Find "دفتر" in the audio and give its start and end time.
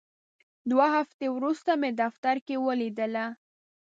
2.01-2.35